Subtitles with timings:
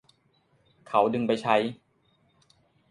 [0.87, 1.55] เขาดึงไปใช้